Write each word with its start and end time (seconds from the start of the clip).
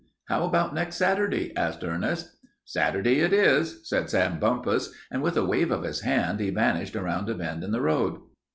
"How 0.29 0.45
about 0.45 0.73
next 0.73 0.95
Saturday?" 0.95 1.55
asked 1.55 1.83
Ernest. 1.83 2.35
"Saturday 2.65 3.19
it 3.19 3.31
is," 3.33 3.87
said 3.87 4.09
Sam 4.09 4.39
Bumpus, 4.39 4.91
and 5.11 5.21
with 5.21 5.37
a 5.37 5.45
wave 5.45 5.69
of 5.69 5.83
his 5.83 6.01
hand 6.01 6.39
he 6.39 6.49
vanished 6.49 6.95
around 6.95 7.29
a 7.29 7.35
bend 7.35 7.63
in 7.63 7.71
the 7.71 7.81
road. 7.81 8.19